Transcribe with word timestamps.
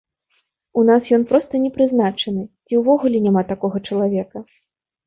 У 0.81 0.85
нас 0.89 1.11
ён 1.17 1.27
проста 1.33 1.53
не 1.67 1.71
прызначаны, 1.77 2.43
ці 2.65 2.73
ўвогуле 2.83 3.17
няма 3.29 3.49
такога 3.53 3.77
чалавека? 3.87 4.49